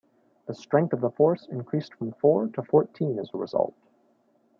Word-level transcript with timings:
The 0.47 0.55
strength 0.55 0.93
of 0.93 1.01
the 1.01 1.11
force 1.11 1.45
increased 1.45 1.93
from 1.93 2.13
four 2.13 2.47
to 2.47 2.63
fourteen 2.63 3.19
as 3.19 3.29
a 3.35 3.37
result. 3.37 3.75